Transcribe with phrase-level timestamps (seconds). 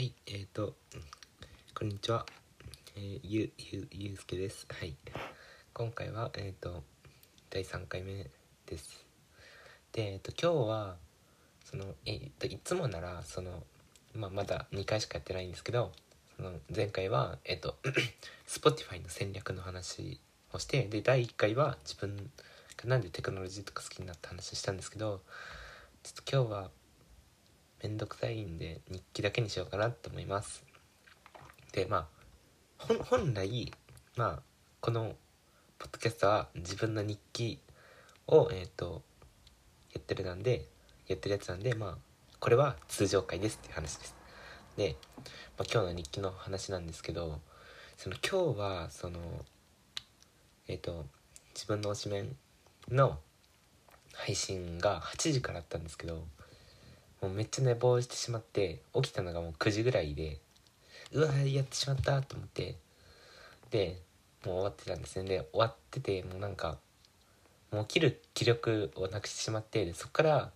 [0.00, 0.76] はいえー、と
[1.78, 2.24] こんにちは。
[2.96, 4.66] えー、ゆ、ゆ、ゆうすけです。
[4.70, 4.96] はい。
[5.74, 6.82] 今回は、えっ、と、
[7.50, 8.30] 第3回目
[8.64, 9.04] です。
[9.92, 10.96] で、えっ、と、今日は、
[11.66, 13.62] その、えっ、と、いつもなら、その、
[14.14, 15.92] まあ、まだ2回しかやってないんですけど、
[16.38, 17.76] その、前回は、えっ、と、
[18.48, 20.18] Spotify の戦略の話
[20.54, 25.20] をして、で、第1回は自分がなんでテクノロジーとか好きになった話したんですけど、
[26.02, 26.70] ちょっと今日は、
[27.82, 30.64] めんどくさいんで日記だけにしようかなと思います。
[31.72, 32.08] でま
[32.78, 33.72] あ本来
[34.16, 34.42] まあ
[34.80, 35.14] この
[35.78, 37.58] ポッドキャストは自分の日記
[38.26, 39.02] をえっ、と
[39.94, 40.68] やってるなんで
[41.06, 41.98] やってるやつなんでまあ
[42.38, 44.14] これは通常回ですっていう話です。
[44.76, 44.96] で、
[45.58, 47.40] まあ、今日の日記の話なんですけど
[47.96, 49.20] その今日はその
[50.68, 51.06] えっ、と
[51.54, 52.36] 自分の推しメン
[52.90, 53.18] の
[54.14, 56.26] 配信が8時からあったんですけど
[57.20, 60.38] もうめっちゃ寝坊してしまって起きたのがもう9時ぐらいで
[61.12, 62.76] うわやってしまったと思って
[63.70, 64.00] で
[64.46, 65.28] もう終わってたんですね。
[65.28, 66.78] で終わっててもうなんか
[67.72, 70.50] もう起きる気力をなくしてしまってそっから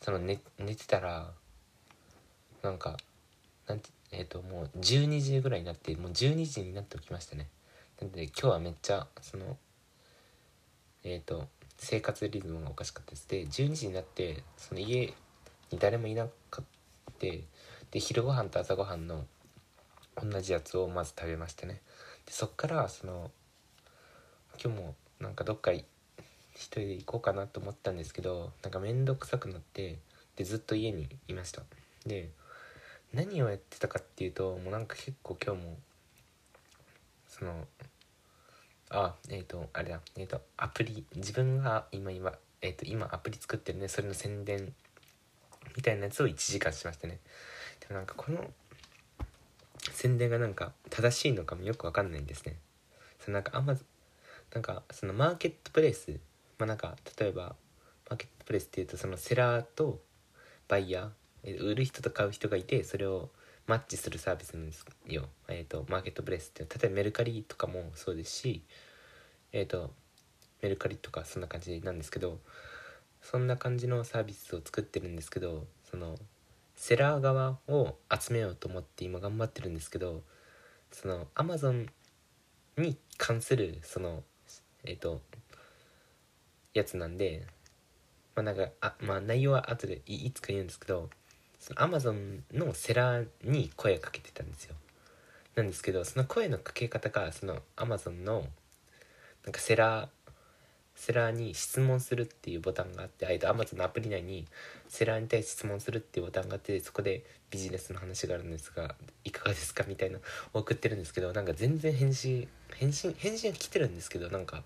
[0.00, 1.32] その寝寝てたら
[2.62, 2.96] なんか
[3.66, 7.48] なんてえっ、ともう12時ぐらいになってもう12時になって起きましたね。
[8.00, 9.56] なので今日はめっちゃその
[11.04, 11.46] えっ、と
[11.78, 13.28] 生活リズムがおかしかったです。
[13.28, 15.12] で12時になってその家
[15.70, 17.44] に誰もいなかって
[17.90, 19.24] で昼ご飯と朝ごはんの
[20.22, 21.80] 同じやつをまず食べましてね。
[22.26, 23.30] でそっからその
[24.62, 25.84] 今日もなんかどっか一
[26.54, 29.98] 人で行こうかなと思ったんですけどなんか面倒くさくなって
[30.36, 31.62] でずっと家にいました。
[32.06, 32.30] で
[33.12, 35.78] 何をやってたかっていうともうなんか結構今日も
[37.26, 37.66] その
[38.90, 44.72] あえっ、とあれだえっ、とアプリ自分が今今えっ、と今アプリ作ってるねそれの宣伝
[45.76, 47.18] みたいなやつを1時間しましたね。
[47.80, 48.50] でもなんかこの
[49.92, 52.56] 宣伝がなんか正しいのかもよくわかんないんですね。
[53.20, 53.76] そのなんかあんま
[54.54, 56.18] なんかそのマーケットプレイス
[56.58, 57.54] まあなんか例えば
[58.08, 60.00] マーケットプレイスっていうとそのセラーと
[60.68, 63.30] バイヤー売る人と買う人がいてそれを
[63.66, 65.28] マッチするサービスなんですよ。
[65.48, 68.62] えっ、とマーケットプレイスって例えばメルカリとかもそうですし
[69.52, 69.92] えっ、と
[70.62, 72.38] メルカリとかそんな感じなんですけど
[73.22, 76.16] そんな感じのサービスを作ってるんですけどその
[76.74, 80.22] セラー側を集めようと思って今頑張ってるんですけど
[80.90, 81.86] そのアマゾン
[82.76, 84.22] に関するその
[84.84, 85.20] えっ、と
[86.72, 87.46] やつなんで
[88.34, 91.10] まあなんかあまあ内容は後でいいつか言うんですけど
[91.58, 94.74] そのアマゾンのセラーに声かけてたんですよ。
[95.56, 98.46] なんですけどその声のかけ方がそのアマゾンの
[99.44, 100.08] なんかセラー
[101.00, 104.44] セラーに質問するっていうボタンがあってあえて Amazon のアプリ内に
[104.86, 108.94] セラーに対して質問するっていうボタンがあってそこでビジネスの話があるんですが
[109.24, 110.18] いかがですかみたいな
[110.52, 112.46] 送ってるんですけどなんか全然返信
[112.76, 114.62] 返信返信が来てるんですけどなんか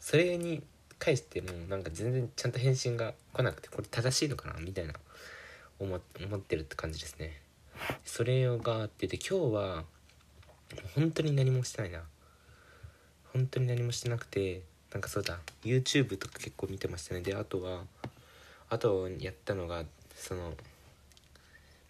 [0.00, 0.64] それに
[0.98, 4.94] 返してもなんか全然ちゃんと返信が来なくてこれ正しいのかなみたいな
[5.78, 7.40] 思思ってるって感じですね。
[8.04, 9.84] それがあってで今日は
[10.96, 12.02] 本当に何もしてないな
[13.32, 14.62] 本当に何もしてなくて
[14.92, 15.38] なんかそうだ。
[15.62, 17.20] YouTube とか結構見てましたね。
[17.20, 17.84] であとは
[18.68, 20.54] あとやったのがその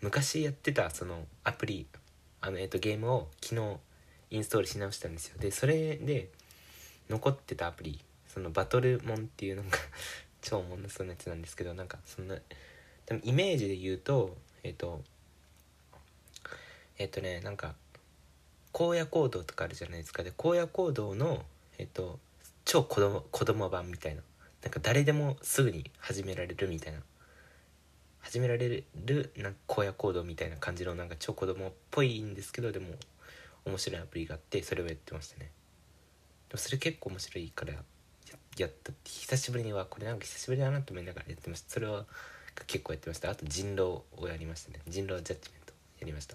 [0.01, 1.87] 昔やってたそのアプリ
[2.41, 3.77] あのえっとゲームを昨日
[4.31, 5.39] インストールし直したんですよ。
[5.39, 6.29] でそれで
[7.09, 9.79] 残ってたアプリそのバトルモンっていうなんか
[10.43, 12.37] 超もんのそうなやつなんですけどなんかそんな
[13.07, 15.03] 多分イメージで言うとえっと
[16.99, 17.75] えっとねなんか
[18.73, 20.23] 荒野行動とかあるじゃないですか。
[20.23, 21.45] で荒野行動の
[21.79, 22.19] えっと
[22.67, 24.23] 超子供子供版みたいな。
[24.63, 26.99] なんか誰でもすぐに始められるみたいな。
[28.21, 28.85] 始められる
[29.37, 32.89] なんか荒野行動みたいな感じのなんか超子供っぽいんですけどでも
[33.65, 35.53] 面白いアプリがあってそれをやってましたね。
[36.49, 38.91] でもそれ結構面白いからやった。
[38.91, 41.71] って久しぶりにはこれなんか久しぶりだなと思いながらやってました。
[41.71, 42.05] それは
[42.67, 43.31] 結構やってました。
[43.31, 44.81] あと人狼をやりましたね。
[44.89, 46.35] 人狼ジャッジメントやりました。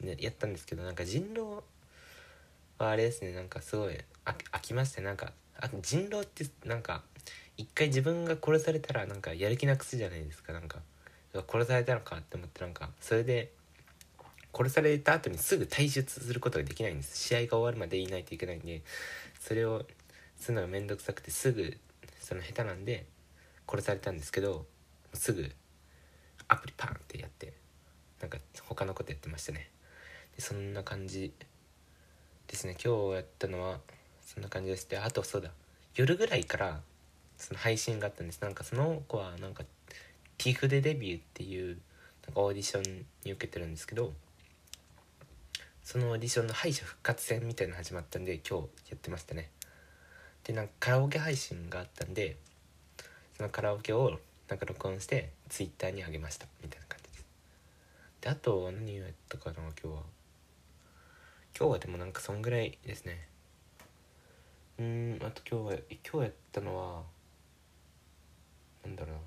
[0.00, 1.62] でやったんですけどなんか人狼
[2.78, 3.34] はあれですね。
[3.34, 5.06] なんかすごい飽きましたね。
[5.06, 7.02] なんかあと人狼ってなんか
[7.56, 10.78] 一回自分が殺されたらなんかやる気なくすじゃないですかなんか。
[11.46, 13.52] 殺されたのかって思ってなんかそれで
[14.52, 17.16] 殺された後にすぐ退出することができないんです。
[17.16, 18.82] 試合が終わるまでいないといけないんで
[19.38, 19.84] それを
[20.36, 21.76] するのが面倒くさくてすぐ
[22.18, 23.06] その下手なんで
[23.68, 24.66] 殺されたんですけど
[25.14, 25.50] すぐ
[26.48, 27.52] アプリパンってやって
[28.20, 29.70] なんか他のことやってましたね。
[30.34, 31.32] でそんな感じ
[32.48, 32.76] ですね。
[32.84, 33.78] 今日やったのは
[34.32, 34.88] そんな感じです。
[34.88, 35.50] であとそうだ。
[35.96, 36.80] 夜ぐらいから
[37.36, 38.40] その配信があったんです。
[38.40, 39.64] なんかその子はなんか
[40.38, 41.78] t i f でデビューっていう
[42.28, 44.12] なんかオーディションに受けてるんですけど
[45.82, 49.50] そのオーディションの敗者復活戦みたいなの始まったんで今日やってましたね。
[50.44, 52.36] でなんかカラオケ配信があったんで
[53.36, 56.46] そのカラオケをなんか録音してツイッターにあげました。
[56.62, 57.26] みたいな感じです。
[58.20, 60.02] であと何をやったかな今日は。
[61.58, 63.26] 今日はでもなんかそんぐらいですね。
[64.80, 65.78] うんあと今日は
[66.10, 67.02] 今日やったのは
[68.82, 69.20] なんだろうな。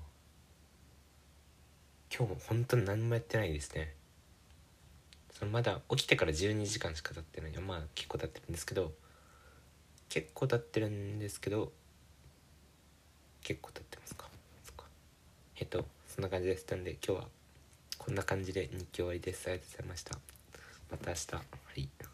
[2.12, 3.94] 今日も本当に何もやってないですね。
[5.30, 8.92] そのまだ起きてから12時間しか経ってないまあ結構経ってるんですけど
[10.08, 11.70] 結構経ってるんですけど
[13.44, 14.26] 結構経ってますか。
[14.64, 14.86] そっか。
[15.60, 17.28] えっとそんな感じでしたんで今日は
[17.98, 19.46] こんな感じで日記終わりです。
[19.48, 20.18] ありがとうございました。
[20.90, 21.34] また明日。
[21.36, 21.42] は
[21.76, 22.13] い。